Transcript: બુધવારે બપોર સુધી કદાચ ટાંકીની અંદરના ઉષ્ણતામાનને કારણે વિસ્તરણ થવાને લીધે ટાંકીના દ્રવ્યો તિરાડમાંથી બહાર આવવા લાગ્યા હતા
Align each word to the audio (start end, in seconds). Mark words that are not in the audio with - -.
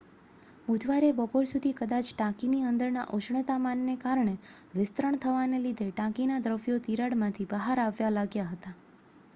બુધવારે 0.67 1.09
બપોર 1.17 1.43
સુધી 1.49 1.73
કદાચ 1.75 2.07
ટાંકીની 2.11 2.61
અંદરના 2.69 3.03
ઉષ્ણતામાનને 3.17 3.95
કારણે 4.01 4.33
વિસ્તરણ 4.75 5.21
થવાને 5.21 5.61
લીધે 5.61 5.89
ટાંકીના 5.91 6.43
દ્રવ્યો 6.43 6.83
તિરાડમાંથી 6.83 7.49
બહાર 7.53 7.85
આવવા 7.85 8.13
લાગ્યા 8.13 8.51
હતા 8.51 8.77